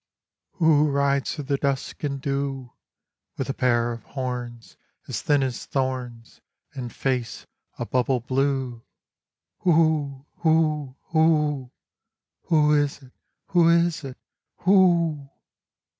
Who 0.53 0.89
rides 0.89 1.35
through 1.35 1.43
the 1.43 1.57
dusk 1.57 2.03
and 2.03 2.19
dew, 2.19 2.73
With 3.37 3.51
a 3.51 3.53
pair 3.53 3.91
of 3.91 4.01
horns, 4.01 4.75
As 5.07 5.21
thin 5.21 5.43
as 5.43 5.67
thorns, 5.67 6.41
And 6.73 6.91
face 6.91 7.45
a 7.77 7.85
bubble 7.85 8.19
blue? 8.19 8.81
Who, 9.59 10.25
who, 10.37 10.95
who! 11.09 11.69
Who 12.45 12.73
is 12.73 13.03
it, 13.03 13.11
who 13.49 13.69
is 13.69 14.03
it, 14.03 14.17
who?" 14.55 15.29